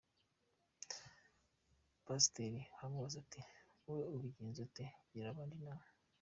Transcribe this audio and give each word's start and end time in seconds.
Pasiteri 2.05 2.59
aramubaza 2.77 3.15
ati 3.23 3.41
"Wowe 3.83 4.03
ubigenza 4.15 4.59
ute? 4.67 4.85
Gira 5.11 5.29
abandi 5.31 5.53
inama!". 5.57 5.85